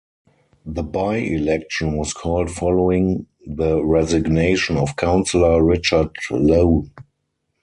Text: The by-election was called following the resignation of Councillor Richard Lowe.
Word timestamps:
The 0.65 0.81
by-election 0.81 1.95
was 1.95 2.11
called 2.11 2.49
following 2.49 3.27
the 3.45 3.85
resignation 3.85 4.75
of 4.75 4.95
Councillor 4.95 5.63
Richard 5.63 6.09
Lowe. 6.31 6.89